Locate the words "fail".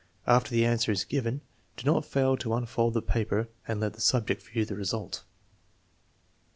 2.07-2.35